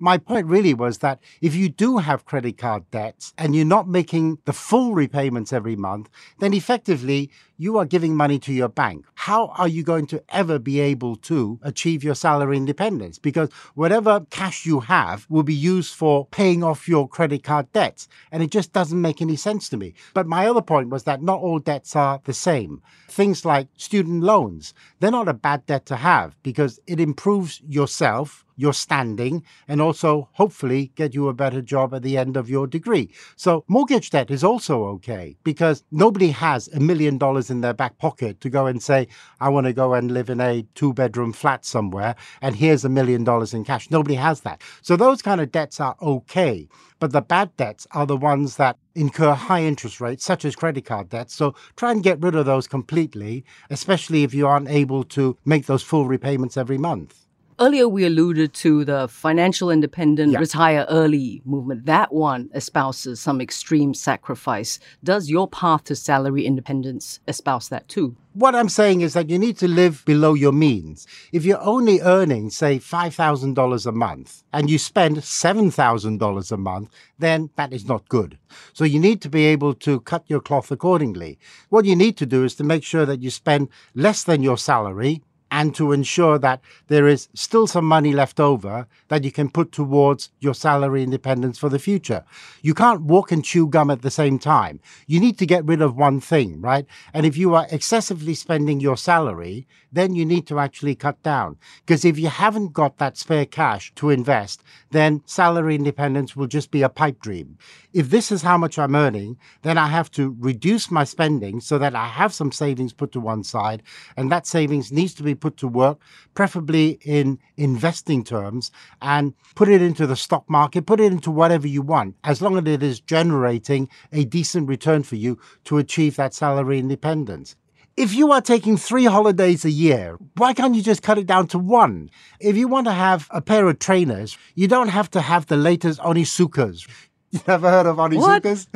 My 0.00 0.16
point 0.16 0.46
really 0.46 0.74
was 0.74 0.98
that 0.98 1.18
if 1.40 1.56
you 1.56 1.68
do 1.68 1.98
have 1.98 2.24
credit 2.24 2.56
card 2.56 2.88
debts 2.92 3.34
and 3.36 3.56
you're 3.56 3.64
not 3.64 3.88
making 3.88 4.38
the 4.44 4.52
full 4.52 4.94
repayments 4.94 5.52
every 5.52 5.74
month, 5.74 6.08
then 6.38 6.54
effectively 6.54 7.30
you 7.56 7.76
are 7.76 7.84
giving 7.84 8.14
money 8.14 8.38
to 8.38 8.52
your 8.52 8.68
bank. 8.68 9.04
How 9.14 9.48
are 9.58 9.66
you 9.66 9.82
going 9.82 10.06
to 10.08 10.22
ever 10.28 10.60
be 10.60 10.78
able 10.78 11.16
to 11.16 11.58
achieve 11.62 12.04
your 12.04 12.14
salary 12.14 12.56
independence? 12.56 13.18
Because 13.18 13.50
whatever 13.74 14.20
cash 14.30 14.64
you 14.64 14.80
have 14.80 15.26
will 15.28 15.42
be 15.42 15.54
used 15.54 15.92
for 15.92 16.26
paying 16.26 16.62
off 16.62 16.88
your 16.88 17.08
credit 17.08 17.42
card 17.42 17.72
debts. 17.72 18.06
And 18.30 18.40
it 18.40 18.52
just 18.52 18.72
doesn't 18.72 19.02
make 19.02 19.20
any 19.20 19.34
sense 19.34 19.68
to 19.70 19.76
me. 19.76 19.94
But 20.14 20.28
my 20.28 20.46
other 20.46 20.62
point 20.62 20.90
was 20.90 21.02
that 21.04 21.22
not 21.22 21.40
all 21.40 21.58
debts 21.58 21.96
are 21.96 22.20
the 22.22 22.32
same. 22.32 22.80
Things 23.08 23.44
like 23.44 23.66
student 23.76 24.22
loans, 24.22 24.72
they're 25.00 25.10
not 25.10 25.26
a 25.26 25.34
bad 25.34 25.66
debt 25.66 25.86
to 25.86 25.96
have 25.96 26.40
because 26.44 26.78
it 26.86 27.00
improves 27.00 27.60
yourself 27.66 28.44
your 28.58 28.72
standing 28.72 29.42
and 29.68 29.80
also 29.80 29.87
hopefully 30.32 30.92
get 30.94 31.14
you 31.14 31.28
a 31.28 31.34
better 31.34 31.62
job 31.62 31.94
at 31.94 32.02
the 32.02 32.16
end 32.16 32.36
of 32.36 32.48
your 32.48 32.66
degree. 32.66 33.10
So 33.36 33.64
mortgage 33.68 34.10
debt 34.10 34.30
is 34.30 34.44
also 34.44 34.84
okay 34.84 35.36
because 35.44 35.84
nobody 35.90 36.30
has 36.30 36.68
a 36.68 36.80
million 36.80 37.18
dollars 37.18 37.50
in 37.50 37.60
their 37.60 37.74
back 37.74 37.98
pocket 37.98 38.40
to 38.40 38.50
go 38.50 38.66
and 38.66 38.82
say, 38.82 39.08
I 39.40 39.48
want 39.48 39.66
to 39.66 39.72
go 39.72 39.94
and 39.94 40.10
live 40.10 40.30
in 40.30 40.40
a 40.40 40.66
two 40.74 40.92
bedroom 40.92 41.32
flat 41.32 41.64
somewhere, 41.64 42.14
and 42.42 42.56
here's 42.56 42.84
a 42.84 42.88
million 42.88 43.24
dollars 43.24 43.54
in 43.54 43.64
cash. 43.64 43.90
Nobody 43.90 44.14
has 44.14 44.40
that. 44.42 44.62
So 44.82 44.96
those 44.96 45.22
kind 45.22 45.40
of 45.40 45.52
debts 45.52 45.80
are 45.80 45.96
okay. 46.00 46.68
But 47.00 47.12
the 47.12 47.20
bad 47.20 47.56
debts 47.56 47.86
are 47.92 48.06
the 48.06 48.16
ones 48.16 48.56
that 48.56 48.76
incur 48.94 49.32
high 49.34 49.62
interest 49.62 50.00
rates, 50.00 50.24
such 50.24 50.44
as 50.44 50.56
credit 50.56 50.84
card 50.84 51.08
debts. 51.08 51.34
So 51.34 51.54
try 51.76 51.92
and 51.92 52.02
get 52.02 52.20
rid 52.20 52.34
of 52.34 52.46
those 52.46 52.66
completely, 52.66 53.44
especially 53.70 54.24
if 54.24 54.34
you 54.34 54.46
aren't 54.48 54.68
able 54.68 55.04
to 55.04 55.36
make 55.44 55.66
those 55.66 55.82
full 55.82 56.06
repayments 56.06 56.56
every 56.56 56.78
month. 56.78 57.27
Earlier, 57.60 57.88
we 57.88 58.06
alluded 58.06 58.52
to 58.54 58.84
the 58.84 59.08
financial 59.08 59.68
independent 59.68 60.30
Yeah. 60.30 60.38
retire 60.38 60.86
early 60.88 61.42
movement. 61.44 61.86
That 61.86 62.12
one 62.12 62.50
espouses 62.54 63.18
some 63.18 63.40
extreme 63.40 63.94
sacrifice. 63.94 64.78
Does 65.02 65.28
your 65.28 65.48
path 65.48 65.82
to 65.84 65.96
salary 65.96 66.46
independence 66.46 67.18
espouse 67.26 67.68
that 67.70 67.88
too? 67.88 68.14
What 68.32 68.54
I'm 68.54 68.68
saying 68.68 69.00
is 69.00 69.14
that 69.14 69.28
you 69.28 69.40
need 69.40 69.58
to 69.58 69.66
live 69.66 70.04
below 70.06 70.34
your 70.34 70.52
means. 70.52 71.04
If 71.32 71.44
you're 71.44 71.60
only 71.60 72.00
earning, 72.00 72.50
say, 72.50 72.78
$5,000 72.78 73.86
a 73.86 73.90
month 73.90 74.44
and 74.52 74.70
you 74.70 74.78
spend 74.78 75.24
$7,000 75.24 76.52
a 76.52 76.56
month, 76.56 76.90
then 77.18 77.50
that 77.56 77.72
is 77.72 77.88
not 77.88 78.08
good. 78.08 78.38
So 78.72 78.84
you 78.84 79.00
need 79.00 79.20
to 79.22 79.28
be 79.28 79.44
able 79.46 79.74
to 79.74 79.98
cut 80.02 80.22
your 80.28 80.40
cloth 80.40 80.70
accordingly. 80.70 81.40
What 81.70 81.86
you 81.86 81.96
need 81.96 82.16
to 82.18 82.26
do 82.26 82.44
is 82.44 82.54
to 82.56 82.62
make 82.62 82.84
sure 82.84 83.04
that 83.04 83.20
you 83.20 83.30
spend 83.30 83.66
less 83.96 84.22
than 84.22 84.44
your 84.44 84.58
salary 84.58 85.22
and 85.50 85.74
to 85.74 85.92
ensure 85.92 86.38
that 86.38 86.60
there 86.88 87.06
is 87.06 87.28
still 87.34 87.66
some 87.66 87.84
money 87.84 88.12
left 88.12 88.38
over 88.38 88.86
that 89.08 89.24
you 89.24 89.32
can 89.32 89.50
put 89.50 89.72
towards 89.72 90.30
your 90.40 90.54
salary 90.54 91.02
independence 91.02 91.58
for 91.58 91.68
the 91.68 91.78
future. 91.78 92.24
You 92.62 92.74
can't 92.74 93.02
walk 93.02 93.32
and 93.32 93.44
chew 93.44 93.66
gum 93.66 93.90
at 93.90 94.02
the 94.02 94.10
same 94.10 94.38
time. 94.38 94.80
You 95.06 95.20
need 95.20 95.38
to 95.38 95.46
get 95.46 95.64
rid 95.64 95.80
of 95.80 95.96
one 95.96 96.20
thing, 96.20 96.60
right? 96.60 96.86
And 97.14 97.24
if 97.24 97.36
you 97.36 97.54
are 97.54 97.66
excessively 97.70 98.34
spending 98.34 98.80
your 98.80 98.96
salary, 98.96 99.66
then 99.90 100.14
you 100.14 100.24
need 100.24 100.46
to 100.48 100.58
actually 100.58 100.94
cut 100.94 101.22
down. 101.22 101.56
Because 101.86 102.04
if 102.04 102.18
you 102.18 102.28
haven't 102.28 102.72
got 102.72 102.98
that 102.98 103.16
spare 103.16 103.46
cash 103.46 103.92
to 103.96 104.10
invest, 104.10 104.62
then 104.90 105.22
salary 105.24 105.74
independence 105.74 106.36
will 106.36 106.46
just 106.46 106.70
be 106.70 106.82
a 106.82 106.88
pipe 106.88 107.20
dream. 107.20 107.56
If 107.94 108.10
this 108.10 108.30
is 108.30 108.42
how 108.42 108.58
much 108.58 108.78
I'm 108.78 108.94
earning, 108.94 109.38
then 109.62 109.78
I 109.78 109.86
have 109.86 110.10
to 110.12 110.36
reduce 110.38 110.90
my 110.90 111.04
spending 111.04 111.60
so 111.60 111.78
that 111.78 111.94
I 111.94 112.06
have 112.06 112.34
some 112.34 112.52
savings 112.52 112.92
put 112.92 113.12
to 113.12 113.20
one 113.20 113.44
side, 113.44 113.82
and 114.16 114.30
that 114.30 114.46
savings 114.46 114.92
needs 114.92 115.14
to 115.14 115.22
be 115.22 115.34
put 115.40 115.56
to 115.58 115.68
work, 115.68 115.98
preferably 116.34 116.98
in 117.02 117.38
investing 117.56 118.24
terms, 118.24 118.70
and 119.00 119.34
put 119.54 119.68
it 119.68 119.82
into 119.82 120.06
the 120.06 120.16
stock 120.16 120.48
market, 120.48 120.86
put 120.86 121.00
it 121.00 121.12
into 121.12 121.30
whatever 121.30 121.66
you 121.66 121.82
want, 121.82 122.16
as 122.24 122.42
long 122.42 122.56
as 122.58 122.64
it 122.66 122.82
is 122.82 123.00
generating 123.00 123.88
a 124.12 124.24
decent 124.24 124.68
return 124.68 125.02
for 125.02 125.16
you 125.16 125.38
to 125.64 125.78
achieve 125.78 126.16
that 126.16 126.34
salary 126.34 126.78
independence. 126.78 127.56
If 127.98 128.14
you 128.14 128.30
are 128.30 128.40
taking 128.40 128.76
three 128.76 129.06
holidays 129.06 129.64
a 129.64 129.72
year, 129.72 130.18
why 130.36 130.54
can't 130.54 130.76
you 130.76 130.82
just 130.82 131.02
cut 131.02 131.18
it 131.18 131.26
down 131.26 131.48
to 131.48 131.58
one? 131.58 132.10
If 132.38 132.56
you 132.56 132.68
want 132.68 132.86
to 132.86 132.92
have 132.92 133.26
a 133.30 133.42
pair 133.42 133.66
of 133.68 133.80
trainers, 133.80 134.38
you 134.54 134.68
don't 134.68 134.86
have 134.86 135.10
to 135.10 135.20
have 135.20 135.46
the 135.46 135.56
latest 135.56 135.98
Onitsukas. 135.98 136.86
You 137.30 137.40
never 137.46 137.70
heard 137.70 137.86
of 137.86 137.96
Onitsukas? 137.96 138.66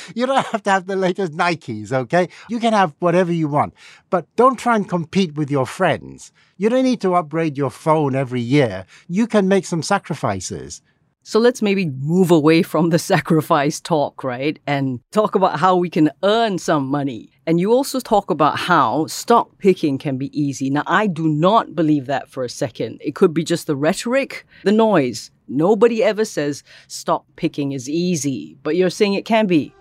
you 0.14 0.26
don't 0.26 0.46
have 0.46 0.62
to 0.64 0.70
have 0.70 0.86
the 0.86 0.96
latest 0.96 1.32
Nikes, 1.32 1.90
okay? 1.90 2.28
You 2.48 2.60
can 2.60 2.74
have 2.74 2.94
whatever 2.98 3.32
you 3.32 3.48
want, 3.48 3.74
but 4.10 4.26
don't 4.36 4.58
try 4.58 4.76
and 4.76 4.88
compete 4.88 5.34
with 5.36 5.50
your 5.50 5.66
friends. 5.66 6.32
You 6.58 6.68
don't 6.68 6.84
need 6.84 7.00
to 7.00 7.14
upgrade 7.14 7.56
your 7.56 7.70
phone 7.70 8.14
every 8.14 8.42
year. 8.42 8.84
You 9.08 9.26
can 9.26 9.48
make 9.48 9.64
some 9.64 9.82
sacrifices. 9.82 10.82
So 11.28 11.38
let's 11.38 11.60
maybe 11.60 11.86
move 11.86 12.30
away 12.30 12.62
from 12.62 12.88
the 12.88 12.98
sacrifice 13.12 13.80
talk, 13.80 14.24
right? 14.24 14.58
And 14.66 15.00
talk 15.10 15.34
about 15.34 15.58
how 15.58 15.76
we 15.76 15.90
can 15.90 16.10
earn 16.22 16.58
some 16.58 16.86
money. 16.86 17.30
And 17.46 17.60
you 17.60 17.72
also 17.72 18.00
talk 18.00 18.30
about 18.30 18.58
how 18.58 19.06
stock 19.08 19.58
picking 19.58 19.98
can 19.98 20.16
be 20.16 20.30
easy. 20.38 20.70
Now, 20.70 20.84
I 20.86 21.06
do 21.06 21.28
not 21.28 21.74
believe 21.74 22.06
that 22.06 22.30
for 22.30 22.44
a 22.44 22.48
second. 22.48 23.02
It 23.02 23.14
could 23.14 23.34
be 23.34 23.44
just 23.44 23.66
the 23.66 23.76
rhetoric, 23.76 24.46
the 24.64 24.72
noise. 24.72 25.30
Nobody 25.48 26.02
ever 26.04 26.24
says 26.24 26.62
stock 26.86 27.24
picking 27.36 27.72
is 27.72 27.88
easy, 27.88 28.56
but 28.62 28.76
you're 28.76 28.90
saying 28.90 29.14
it 29.14 29.24
can 29.24 29.46
be. 29.46 29.72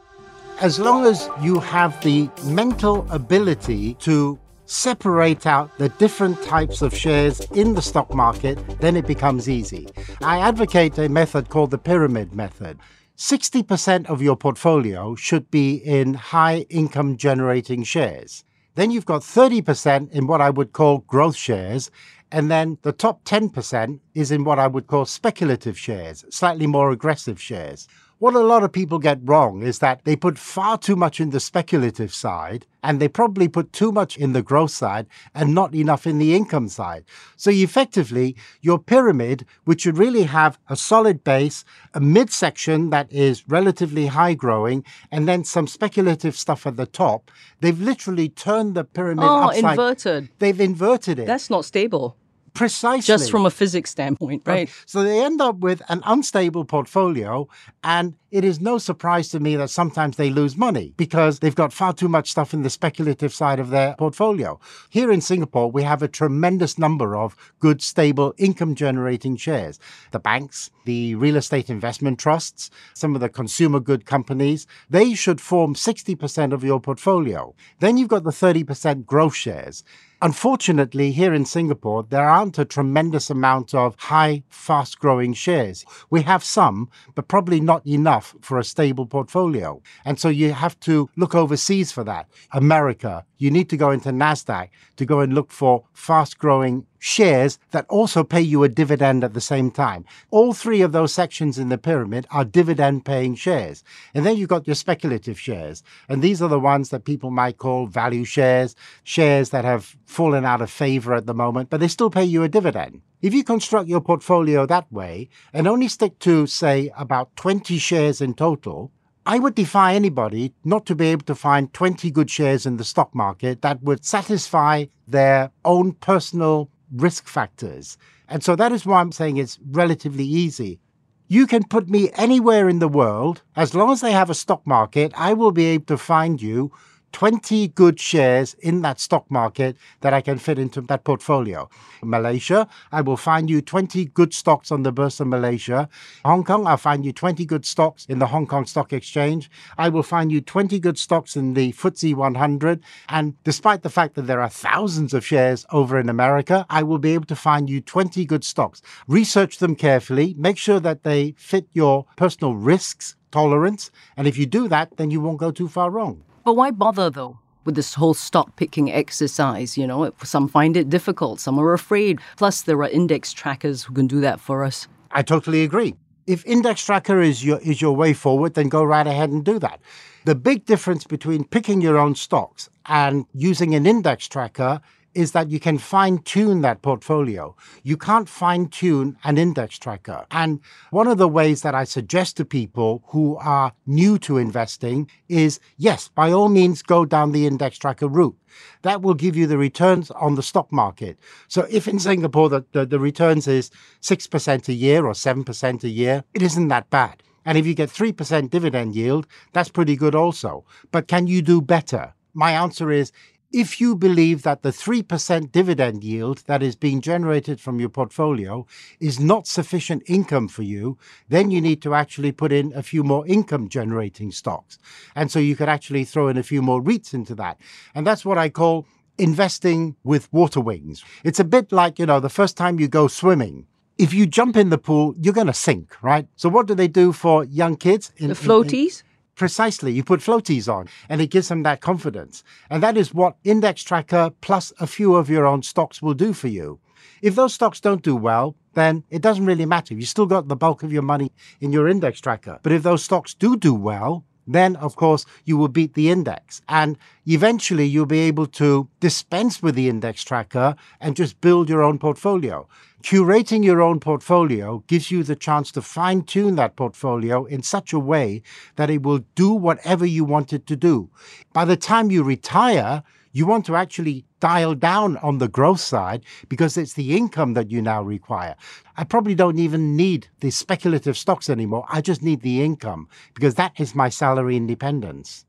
as 0.60 0.80
long 0.80 1.06
as 1.06 1.30
you 1.42 1.60
have 1.60 2.02
the 2.04 2.28
mental 2.46 3.06
ability 3.12 3.94
to 3.96 4.40
separate 4.66 5.46
out 5.46 5.70
the 5.78 5.90
different 5.90 6.42
types 6.44 6.82
of 6.82 6.96
shares 6.96 7.40
in 7.52 7.74
the 7.76 7.82
stock 7.82 8.14
market, 8.14 8.58
then 8.80 8.96
it 8.98 9.06
becomes 9.08 9.48
easy. 9.48 9.88
I 10.22 10.40
advocate 10.40 10.98
a 10.98 11.10
method 11.10 11.50
called 11.50 11.72
the 11.72 11.78
pyramid 11.78 12.34
method. 12.34 12.80
60% 13.18 14.08
of 14.08 14.22
your 14.22 14.36
portfolio 14.36 15.16
should 15.16 15.50
be 15.52 15.76
in 15.76 16.16
high 16.16 16.66
income 16.70 17.18
generating 17.18 17.84
shares. 17.84 18.44
Then 18.78 18.92
you've 18.92 19.08
got 19.08 19.24
30% 19.24 20.12
in 20.12 20.28
what 20.28 20.40
I 20.40 20.52
would 20.52 20.72
call 20.72 21.00
growth 21.00 21.36
shares. 21.36 21.90
And 22.32 22.52
then 22.52 22.78
the 22.84 22.92
top 22.92 23.24
10% 23.24 24.00
is 24.14 24.30
in 24.30 24.44
what 24.44 24.60
I 24.60 24.68
would 24.68 24.86
call 24.86 25.06
speculative 25.06 25.80
shares, 25.80 26.24
slightly 26.30 26.68
more 26.68 26.92
aggressive 26.92 27.42
shares. 27.42 27.88
What 28.20 28.34
a 28.34 28.40
lot 28.40 28.64
of 28.64 28.72
people 28.72 28.98
get 28.98 29.20
wrong 29.24 29.62
is 29.62 29.78
that 29.78 30.04
they 30.04 30.16
put 30.16 30.40
far 30.40 30.80
too 30.80 30.96
much 30.96 31.20
in 31.20 31.30
the 31.30 31.40
speculative 31.40 32.12
side 32.12 32.66
and 32.82 33.00
they 33.00 33.08
probably 33.08 33.48
put 33.48 33.72
too 33.72 33.92
much 33.92 34.18
in 34.18 34.34
the 34.34 34.42
growth 34.42 34.72
side 34.72 35.06
and 35.36 35.54
not 35.54 35.76
enough 35.76 36.08
in 36.08 36.18
the 36.18 36.34
income 36.36 36.68
side. 36.68 37.04
So 37.36 37.52
effectively, 37.52 38.36
your 38.60 38.80
pyramid, 38.80 39.46
which 39.66 39.82
should 39.82 40.00
really 40.00 40.24
have 40.24 40.58
a 40.68 40.76
solid 40.76 41.24
base, 41.24 41.64
a 41.94 42.00
midsection 42.00 42.90
that 42.90 43.12
is 43.14 43.48
relatively 43.48 44.08
high 44.08 44.34
growing, 44.34 44.84
and 45.12 45.28
then 45.28 45.44
some 45.44 45.68
speculative 45.68 46.36
stuff 46.36 46.66
at 46.66 46.76
the 46.76 46.88
top, 46.88 47.30
they've 47.62 47.80
literally 47.80 48.30
turned 48.30 48.74
the 48.74 48.84
pyramid 48.84 49.26
Oh, 49.30 49.50
upside. 49.50 49.64
inverted. 49.64 50.30
They've 50.40 50.60
inverted 50.60 51.20
it. 51.20 51.28
That's 51.28 51.52
not 51.52 51.66
stable, 51.66 52.18
precisely 52.58 53.02
just 53.02 53.32
from 53.32 53.46
a 53.46 53.50
physics 53.50 53.90
standpoint, 53.90 54.44
right? 54.46 54.70
so 54.86 55.04
they 55.04 55.24
end 55.24 55.42
up 55.42 55.60
with 55.60 55.82
an 55.90 56.02
unstable 56.06 56.66
portfolio, 56.66 57.48
and 57.84 58.16
it 58.30 58.44
is 58.44 58.60
no 58.60 58.78
surprise 58.78 59.30
to 59.30 59.40
me 59.40 59.56
that 59.56 59.70
sometimes 59.70 60.18
they 60.18 60.30
lose 60.30 60.58
money 60.58 60.94
because 60.98 61.40
they've 61.40 61.56
got 61.56 61.72
far 61.72 61.94
too 61.94 62.10
much 62.10 62.30
stuff 62.30 62.54
in 62.54 62.62
the 62.62 62.70
speculative 62.70 63.34
side 63.34 63.60
of 63.60 63.70
their 63.70 63.96
portfolio. 63.96 64.60
Here 64.90 65.12
in 65.12 65.22
Singapore, 65.22 65.72
we 65.72 65.84
have 65.84 66.02
a 66.02 66.08
tremendous 66.10 66.78
number 66.78 67.16
of 67.16 67.38
good, 67.60 67.82
stable, 67.82 68.34
income 68.38 68.76
generating 68.76 69.38
shares. 69.38 69.80
The 70.12 70.20
banks, 70.20 70.72
the 70.84 71.16
real 71.16 71.38
estate 71.38 71.70
investment 71.70 72.20
trusts, 72.20 72.70
some 72.94 73.16
of 73.16 73.22
the 73.22 73.30
consumer 73.30 73.80
good 73.80 74.06
companies, 74.06 74.68
they 74.90 75.14
should 75.14 75.40
form 75.40 75.74
60% 75.74 76.52
of 76.52 76.64
your 76.64 76.82
portfolio. 76.82 77.56
Then 77.80 77.98
you've 77.98 78.10
got 78.10 78.24
the 78.24 78.32
30% 78.32 79.06
growth 79.06 79.36
shares. 79.36 79.84
Unfortunately, 80.20 81.12
here 81.12 81.32
in 81.32 81.46
Singapore, 81.46 82.02
there 82.02 82.28
aren't 82.28 82.58
a 82.58 82.66
tremendous 82.66 83.30
amount 83.30 83.76
of 83.76 83.96
high, 84.00 84.42
fast 84.50 84.98
growing 84.98 85.32
shares. 85.32 85.86
We 86.10 86.24
have 86.24 86.44
some, 86.44 86.90
but 87.14 87.28
probably 87.28 87.60
not 87.60 87.86
enough 87.86 88.36
for 88.42 88.58
a 88.58 88.64
stable 88.64 89.06
portfolio. 89.06 89.80
And 90.04 90.20
so 90.20 90.30
you 90.30 90.54
have 90.54 90.80
to 90.82 91.08
look 91.16 91.36
overseas 91.36 91.92
for 91.92 92.04
that. 92.06 92.28
America, 92.52 93.26
you 93.38 93.52
need 93.52 93.70
to 93.70 93.78
go 93.78 93.92
into 93.92 94.10
NASDAQ 94.10 94.70
to 94.96 95.06
go 95.06 95.20
and 95.20 95.34
look 95.34 95.52
for 95.52 95.84
fast 95.94 96.38
growing 96.38 96.86
shares 97.00 97.60
that 97.72 97.86
also 97.90 98.24
pay 98.24 98.42
you 98.42 98.64
a 98.64 98.70
dividend 98.70 99.24
at 99.24 99.34
the 99.34 99.42
same 99.42 99.72
time. 99.72 100.06
All 100.32 100.54
three 100.54 100.82
of 100.82 100.92
those 100.92 101.14
sections 101.14 101.58
in 101.58 101.70
the 101.70 101.78
pyramid 101.78 102.26
are 102.32 102.44
dividend 102.44 103.06
paying 103.06 103.36
shares. 103.36 103.84
And 104.14 104.26
then 104.26 104.38
you've 104.38 104.50
got 104.50 104.68
your 104.68 104.76
speculative 104.76 105.40
shares. 105.40 105.84
And 106.10 106.22
these 106.22 106.42
are 106.42 106.50
the 106.50 106.60
ones 106.60 106.90
that 106.90 107.06
people 107.06 107.32
might 107.32 107.58
call 107.58 107.88
value 107.88 108.24
shares, 108.24 108.76
shares 109.04 109.52
that 109.52 109.66
have 109.66 109.96
fallen 110.06 110.46
out 110.46 110.62
of 110.62 110.72
favor 110.72 111.14
at 111.14 111.26
the 111.26 111.34
moment, 111.34 111.70
but 111.70 111.80
they 111.80 111.88
still 111.88 112.10
pay 112.10 112.24
you 112.24 112.44
a 112.44 112.50
dividend. 112.50 113.02
If 113.22 113.34
you 113.34 113.44
construct 113.44 113.90
your 113.90 114.02
portfolio 114.02 114.66
that 114.66 114.92
way 114.92 115.30
and 115.52 115.68
only 115.68 115.88
stick 115.88 116.20
to, 116.20 116.46
say, 116.46 116.92
about 116.98 117.36
20 117.36 117.78
shares 117.80 118.22
in 118.22 118.36
total, 118.36 118.92
I 119.30 119.40
would 119.40 119.56
defy 119.56 119.94
anybody 119.94 120.54
not 120.64 120.86
to 120.86 120.96
be 120.96 121.08
able 121.08 121.26
to 121.26 121.36
find 121.36 121.74
20 121.74 122.10
good 122.12 122.32
shares 122.32 122.66
in 122.66 122.78
the 122.78 122.86
stock 122.86 123.14
market 123.14 123.62
that 123.62 123.84
would 123.84 124.06
satisfy 124.06 124.86
their 125.06 125.52
own 125.66 125.92
personal 125.92 126.70
risk 126.94 127.28
factors. 127.28 127.98
And 128.30 128.42
so 128.42 128.56
that 128.56 128.72
is 128.72 128.86
why 128.86 129.02
I'm 129.02 129.12
saying 129.12 129.36
it's 129.36 129.60
relatively 129.70 130.24
easy. 130.24 130.80
You 131.28 131.46
can 131.46 131.66
put 131.66 131.90
me 131.90 132.10
anywhere 132.14 132.70
in 132.70 132.80
the 132.80 132.88
world. 132.88 133.42
As 133.58 133.76
long 133.76 133.92
as 133.92 134.00
they 134.00 134.14
have 134.14 134.30
a 134.30 134.34
stock 134.34 134.66
market, 134.66 135.12
I 135.18 135.34
will 135.34 135.52
be 135.52 135.66
able 135.66 135.88
to 135.88 135.98
find 135.98 136.42
you 136.42 136.72
20 137.12 137.70
good 137.70 138.00
shares 138.00 138.54
in 138.60 138.82
that 138.82 139.00
stock 139.00 139.30
market 139.30 139.76
that 140.02 140.14
I 140.14 140.22
can 140.22 140.38
fit 140.38 140.60
into 140.60 140.82
that 140.82 141.04
portfolio. 141.04 141.70
Malaysia, 142.04 142.68
I 142.92 143.02
will 143.02 143.18
find 143.18 143.50
you 143.50 143.62
20 143.62 144.06
good 144.06 144.34
stocks 144.34 144.72
on 144.72 144.84
the 144.84 144.94
Bursa 144.94 145.26
Malaysia. 145.28 145.90
Hong 146.24 146.44
Kong, 146.44 146.68
I'll 146.68 146.78
find 146.78 147.06
you 147.06 147.12
20 147.12 147.46
good 147.46 147.66
stocks 147.66 148.06
in 148.06 148.20
the 148.20 148.28
Hong 148.28 148.46
Kong 148.46 148.66
Stock 148.66 148.94
Exchange. 148.94 149.50
I 149.78 149.90
will 149.90 150.04
find 150.04 150.32
you 150.32 150.42
20 150.42 150.80
good 150.80 150.98
stocks 150.98 151.36
in 151.36 151.54
the 151.54 151.72
FTSE 151.74 152.14
100. 152.14 152.84
And 153.10 153.36
despite 153.44 153.84
the 153.84 153.90
fact 153.90 154.16
that 154.16 154.28
there 154.28 154.42
are 154.42 154.50
thousands 154.50 155.14
of 155.14 155.26
shares 155.26 155.66
over 155.72 156.00
in 156.00 156.10
America, 156.10 156.66
I 156.70 156.84
will 156.84 157.00
be 157.00 157.14
able 157.14 157.26
to 157.26 157.36
find 157.36 157.70
you 157.70 157.82
20 157.82 158.26
good 158.26 158.44
stocks. 158.44 158.82
Research 159.08 159.58
them 159.58 159.76
carefully, 159.76 160.36
make 160.38 160.58
sure 160.58 160.80
that 160.80 161.04
they 161.04 161.34
fit 161.38 161.68
your 161.74 162.06
personal 162.16 162.56
risks 162.56 163.16
tolerance. 163.32 163.92
And 164.16 164.28
if 164.28 164.38
you 164.38 164.46
do 164.46 164.68
that, 164.68 164.98
then 164.98 165.12
you 165.12 165.22
won't 165.22 165.40
go 165.40 165.52
too 165.52 165.68
far 165.68 165.90
wrong. 165.90 166.24
But 166.48 166.56
why 166.56 166.72
bother 166.72 167.10
though? 167.10 167.40
With 167.66 167.76
this 167.76 167.96
whole 167.96 168.14
stock 168.14 168.56
picking 168.56 168.90
exercise, 168.90 169.78
you 169.78 169.86
know, 169.86 170.10
some 170.24 170.48
find 170.48 170.78
it 170.78 170.90
difficult, 170.90 171.42
some 171.42 171.60
are 171.60 171.74
afraid. 171.74 172.22
Plus, 172.38 172.62
there 172.62 172.82
are 172.84 172.88
index 172.88 173.34
trackers 173.34 173.84
who 173.84 173.94
can 173.94 174.08
do 174.08 174.22
that 174.22 174.40
for 174.40 174.64
us. 174.64 174.88
I 175.12 175.24
totally 175.24 175.64
agree. 175.64 175.96
If 176.26 176.46
index 176.46 176.86
tracker 176.86 177.20
is 177.20 177.44
your 177.44 177.60
is 177.60 177.82
your 177.82 177.94
way 177.94 178.14
forward, 178.14 178.54
then 178.54 178.70
go 178.70 178.82
right 178.82 179.06
ahead 179.06 179.30
and 179.30 179.44
do 179.44 179.60
that. 179.60 179.82
The 180.24 180.36
big 180.36 180.64
difference 180.64 181.04
between 181.04 181.44
picking 181.44 181.82
your 181.82 181.98
own 181.98 182.16
stocks 182.16 182.70
and 182.86 183.26
using 183.34 183.76
an 183.76 183.86
index 183.86 184.26
tracker 184.30 184.80
is 185.18 185.32
that 185.32 185.50
you 185.50 185.60
can 185.60 185.80
fine 185.80 186.20
tune 186.20 186.62
that 186.62 186.84
portfolio. 186.84 187.56
You 187.82 187.98
can't 187.98 188.30
fine 188.30 188.68
tune 188.68 189.18
an 189.24 189.40
index 189.40 189.80
tracker. 189.80 190.28
And 190.30 190.60
one 190.92 191.08
of 191.08 191.18
the 191.18 191.28
ways 191.28 191.64
that 191.64 191.74
I 191.74 191.86
suggest 191.86 192.38
to 192.38 192.46
people 192.46 193.02
who 193.08 193.36
are 193.38 193.74
new 193.88 194.20
to 194.20 194.38
investing 194.38 195.10
is 195.28 195.60
yes, 195.76 196.08
by 196.08 196.32
all 196.32 196.50
means, 196.50 196.84
go 196.84 197.04
down 197.04 197.32
the 197.32 197.48
index 197.48 197.80
tracker 197.80 198.08
route. 198.08 198.38
That 198.84 199.02
will 199.02 199.16
give 199.16 199.36
you 199.36 199.48
the 199.48 199.58
returns 199.58 200.12
on 200.12 200.36
the 200.36 200.44
stock 200.44 200.72
market. 200.72 201.18
So 201.48 201.66
if 201.68 201.88
in 201.88 201.98
Singapore 201.98 202.50
the, 202.50 202.66
the, 202.74 202.86
the 202.86 203.00
returns 203.00 203.48
is 203.48 203.72
6% 204.04 204.68
a 204.68 204.74
year 204.74 205.08
or 205.08 205.14
7% 205.14 205.84
a 205.84 205.90
year, 205.90 206.24
it 206.36 206.44
isn't 206.44 206.68
that 206.68 206.92
bad. 206.92 207.24
And 207.44 207.58
if 207.58 207.66
you 207.66 207.74
get 207.74 207.90
3% 207.90 208.52
dividend 208.52 208.96
yield, 208.96 209.26
that's 209.54 209.70
pretty 209.70 209.96
good 209.96 210.14
also. 210.14 210.64
But 210.92 211.08
can 211.08 211.26
you 211.26 211.42
do 211.42 211.60
better? 211.60 212.14
My 212.36 212.52
answer 212.52 212.92
is 212.92 213.12
if 213.52 213.80
you 213.80 213.96
believe 213.96 214.44
that 214.44 214.62
the 214.62 214.72
3% 214.72 215.52
dividend 215.52 216.04
yield 216.04 216.44
that 216.48 216.62
is 216.62 216.76
being 216.76 217.02
generated 217.02 217.60
from 217.60 217.80
your 217.80 217.90
portfolio 217.90 218.66
is 219.00 219.20
not 219.20 219.48
sufficient 219.48 220.04
income 220.06 220.48
for 220.48 220.64
you, 220.64 220.98
then 221.30 221.50
you 221.50 221.62
need 221.62 221.82
to 221.82 221.94
actually 221.94 222.32
put 222.32 222.52
in 222.52 222.74
a 222.76 222.84
few 222.84 223.04
more 223.04 223.26
income 223.28 223.70
generating 223.70 224.32
stocks. 224.32 224.78
And 225.16 225.32
so 225.32 225.40
you 225.40 225.56
could 225.56 225.70
actually 225.70 226.04
throw 226.04 226.28
in 226.28 226.38
a 226.38 226.44
few 226.44 226.62
more 226.62 226.82
REITs 226.82 227.14
into 227.14 227.36
that. 227.36 227.58
And 227.96 228.06
that's 228.06 228.26
what 228.26 228.38
I 228.38 228.50
call 228.50 228.86
investing 229.18 229.96
with 230.04 230.32
water 230.34 230.60
wings. 230.60 231.04
It's 231.24 231.40
a 231.40 231.46
bit 231.46 231.72
like, 231.72 232.00
you 232.00 232.06
know, 232.06 232.20
the 232.20 232.30
first 232.30 232.58
time 232.58 232.80
you 232.80 232.88
go 232.88 233.08
swimming 233.08 233.66
if 233.98 234.14
you 234.14 234.26
jump 234.26 234.56
in 234.56 234.70
the 234.70 234.78
pool, 234.78 235.16
you're 235.18 235.34
going 235.34 235.48
to 235.48 235.54
sink, 235.54 235.96
right? 236.04 236.28
So 236.36 236.50
what 236.50 236.68
do 236.68 236.76
they 236.76 236.88
do 236.88 237.12
for 237.12 237.44
young 237.46 237.76
kids? 237.76 238.12
In, 238.18 238.30
the 238.30 238.36
floaties? 238.36 239.02
In, 239.02 239.08
in, 239.08 239.17
precisely. 239.38 239.94
You 239.94 240.04
put 240.04 240.20
floaties 240.20 240.72
on 240.72 240.90
and 241.08 241.22
it 241.22 241.32
gives 241.32 241.48
them 241.48 241.64
that 241.64 241.80
confidence. 241.80 242.44
And 242.70 242.84
that 242.84 242.98
is 242.98 243.14
what 243.14 243.38
Index 243.44 243.84
Tracker 243.84 244.32
plus 244.42 244.74
a 244.80 244.88
few 244.88 245.16
of 245.16 245.30
your 245.30 245.46
own 245.46 245.64
stocks 245.64 246.02
will 246.02 246.14
do 246.14 246.34
for 246.34 246.50
you. 246.50 246.80
If 247.22 247.36
those 247.36 247.54
stocks 247.54 247.80
don't 247.80 248.04
do 248.04 248.16
well, 248.16 248.56
then 248.74 249.04
it 249.10 249.22
doesn't 249.22 249.46
really 249.46 249.66
matter. 249.66 249.94
You 249.94 250.06
still 250.06 250.28
got 250.28 250.48
the 250.48 250.56
bulk 250.56 250.84
of 250.84 250.94
your 250.94 251.02
money 251.02 251.32
in 251.62 251.72
your 251.72 251.88
index 251.88 252.20
tracker. 252.20 252.60
But 252.62 252.74
if 252.74 252.84
those 252.84 253.04
stocks 253.04 253.34
do 253.34 253.58
do 253.58 253.74
well, 253.74 254.24
then 254.48 254.76
of 254.78 254.96
course 254.96 255.26
you 255.46 255.58
will 255.58 255.68
beat 255.68 255.94
the 255.94 256.10
index. 256.10 256.62
And 256.70 256.98
eventually 257.26 257.86
you'll 257.86 258.06
be 258.06 258.22
able 258.22 258.48
to 258.48 258.88
dispense 259.00 259.62
with 259.62 259.76
the 259.76 259.90
index 259.90 260.24
tracker 260.24 260.76
and 261.00 261.16
just 261.16 261.42
build 261.42 261.70
your 261.70 261.84
own 261.84 262.00
portfolio. 262.00 262.68
Curating 263.04 263.64
your 263.64 263.82
own 263.82 264.00
portfolio 264.00 264.84
gives 264.88 265.12
you 265.12 265.24
the 265.24 265.36
chance 265.36 265.72
to 265.72 265.82
fine 265.82 266.24
tune 266.24 266.56
that 266.56 266.76
portfolio 266.76 267.46
in 267.46 267.62
such 267.62 267.94
a 267.94 268.00
way 268.00 268.42
that 268.76 268.90
it 268.90 269.04
will 269.04 269.24
do 269.36 269.54
whatever 269.54 270.06
you 270.06 270.26
want 270.26 270.52
it 270.52 270.66
to 270.68 270.76
do. 270.76 271.10
By 271.54 271.66
the 271.66 271.78
time 271.78 272.10
you 272.10 272.24
retire, 272.24 273.04
you 273.38 273.46
want 273.46 273.68
to 273.68 273.76
actually 273.76 274.26
dial 274.40 274.74
down 274.74 275.18
on 275.18 275.38
the 275.38 275.48
growth 275.48 275.80
side 275.80 276.26
because 276.50 276.76
it's 276.76 276.94
the 276.94 277.16
income 277.16 277.54
that 277.54 277.70
you 277.70 277.84
now 277.84 278.02
require. 278.02 278.56
I 278.98 279.04
probably 279.04 279.36
don't 279.36 279.60
even 279.60 279.96
need 279.96 280.28
the 280.40 280.50
speculative 280.50 281.16
stocks 281.16 281.48
anymore. 281.48 281.86
I 281.88 282.02
just 282.02 282.24
need 282.24 282.42
the 282.42 282.64
income 282.64 283.08
because 283.36 283.54
that 283.54 283.74
is 283.80 283.94
my 283.94 284.10
salary 284.10 284.58
independence. 284.58 285.46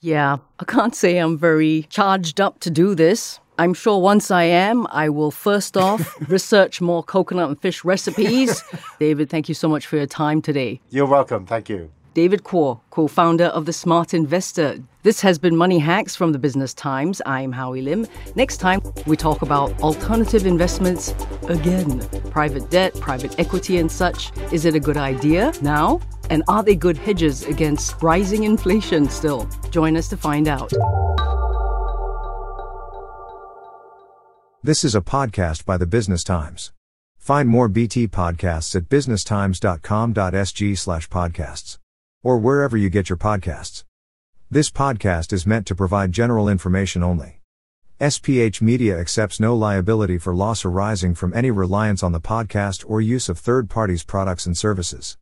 Yeah, 0.00 0.38
I 0.58 0.64
can't 0.64 0.94
say 0.94 1.18
I'm 1.18 1.36
very 1.36 1.86
charged 1.90 2.40
up 2.40 2.60
to 2.60 2.70
do 2.70 2.94
this. 2.94 3.40
I'm 3.58 3.74
sure 3.74 3.98
once 4.00 4.30
I 4.30 4.44
am, 4.44 4.86
I 4.90 5.10
will 5.10 5.32
first 5.32 5.76
off 5.76 6.16
research 6.30 6.80
more 6.80 7.02
coconut 7.02 7.48
and 7.48 7.60
fish 7.60 7.84
recipes. 7.84 8.62
David, 8.98 9.28
thank 9.28 9.48
you 9.48 9.54
so 9.54 9.68
much 9.68 9.86
for 9.86 9.96
your 9.96 10.06
time 10.06 10.40
today. 10.40 10.80
You're 10.88 11.06
welcome. 11.06 11.44
Thank 11.44 11.68
you. 11.68 11.90
David 12.18 12.42
Kuo, 12.42 12.80
co 12.90 13.06
founder 13.06 13.44
of 13.44 13.64
The 13.64 13.72
Smart 13.72 14.12
Investor. 14.12 14.82
This 15.04 15.20
has 15.20 15.38
been 15.38 15.54
Money 15.54 15.78
Hacks 15.78 16.16
from 16.16 16.32
the 16.32 16.38
Business 16.40 16.74
Times. 16.74 17.22
I'm 17.24 17.52
Howie 17.52 17.80
Lim. 17.80 18.08
Next 18.34 18.56
time, 18.56 18.82
we 19.06 19.16
talk 19.16 19.42
about 19.42 19.80
alternative 19.80 20.44
investments 20.44 21.14
again. 21.46 22.00
Private 22.32 22.70
debt, 22.70 22.98
private 22.98 23.38
equity, 23.38 23.76
and 23.76 23.88
such. 23.88 24.36
Is 24.50 24.64
it 24.64 24.74
a 24.74 24.80
good 24.80 24.96
idea 24.96 25.52
now? 25.62 26.00
And 26.28 26.42
are 26.48 26.64
they 26.64 26.74
good 26.74 26.98
hedges 26.98 27.44
against 27.44 28.02
rising 28.02 28.42
inflation 28.42 29.08
still? 29.08 29.48
Join 29.70 29.96
us 29.96 30.08
to 30.08 30.16
find 30.16 30.48
out. 30.48 30.72
This 34.60 34.82
is 34.82 34.96
a 34.96 35.00
podcast 35.00 35.64
by 35.64 35.76
the 35.76 35.86
Business 35.86 36.24
Times. 36.24 36.72
Find 37.16 37.48
more 37.48 37.68
BT 37.68 38.08
podcasts 38.08 38.74
at 38.74 38.88
businesstimes.com.sg/podcasts 38.88 41.78
or 42.22 42.38
wherever 42.38 42.76
you 42.76 42.90
get 42.90 43.08
your 43.08 43.16
podcasts. 43.16 43.84
This 44.50 44.70
podcast 44.70 45.32
is 45.32 45.46
meant 45.46 45.66
to 45.66 45.74
provide 45.74 46.12
general 46.12 46.48
information 46.48 47.02
only. 47.02 47.40
SPH 48.00 48.62
Media 48.62 48.98
accepts 48.98 49.40
no 49.40 49.56
liability 49.56 50.18
for 50.18 50.34
loss 50.34 50.64
arising 50.64 51.14
from 51.14 51.34
any 51.34 51.50
reliance 51.50 52.02
on 52.02 52.12
the 52.12 52.20
podcast 52.20 52.84
or 52.86 53.00
use 53.00 53.28
of 53.28 53.38
third 53.38 53.68
parties' 53.68 54.04
products 54.04 54.46
and 54.46 54.56
services. 54.56 55.18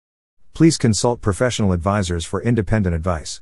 Please 0.53 0.77
consult 0.77 1.21
professional 1.21 1.73
advisors 1.73 2.25
for 2.25 2.43
independent 2.43 2.95
advice. 2.95 3.41